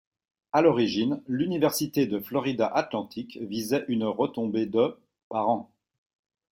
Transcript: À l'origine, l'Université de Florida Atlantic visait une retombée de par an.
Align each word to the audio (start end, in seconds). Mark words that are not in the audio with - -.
À 0.51 0.63
l'origine, 0.63 1.21
l'Université 1.27 2.07
de 2.07 2.17
Florida 2.19 2.65
Atlantic 2.65 3.37
visait 3.39 3.85
une 3.87 4.05
retombée 4.05 4.65
de 4.65 4.97
par 5.29 5.47
an. 5.47 5.71